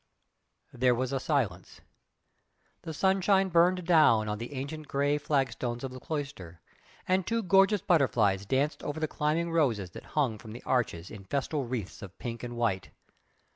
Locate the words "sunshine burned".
2.91-3.85